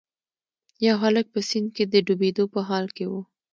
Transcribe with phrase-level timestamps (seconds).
[0.85, 3.13] یو هلک په سیند کې د ډوبیدو په حال کې و.